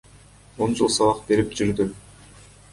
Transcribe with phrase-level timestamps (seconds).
[0.65, 1.95] Он жыл сабак берип жүрдүм.